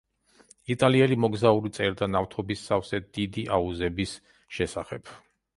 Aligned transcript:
იტალიელი 0.75 1.17
მოგზაური 1.25 1.71
წერდა 1.75 2.09
ნავთობის 2.15 2.65
სავსე 2.71 3.03
დიდი 3.19 3.47
აუზების 3.59 4.19
შესახებ. 4.59 5.17